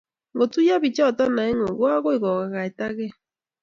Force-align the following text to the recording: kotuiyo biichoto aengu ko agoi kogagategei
kotuiyo 0.37 0.75
biichoto 0.83 1.23
aengu 1.31 1.67
ko 1.79 1.85
agoi 1.95 2.17
kogagategei 2.23 3.13